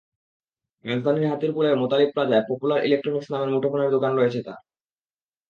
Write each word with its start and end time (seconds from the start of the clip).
রাজধানীর 0.85 1.29
হাতিরপুলের 1.31 1.79
মোতালিব 1.81 2.09
প্লাজায় 2.13 2.43
popular 2.49 2.85
electronics 2.85 3.27
নামের 3.31 3.53
মুঠোফোনের 3.53 3.93
দোকান 3.95 4.11
রয়েছে 4.15 4.39
তাঁর। 4.41 4.59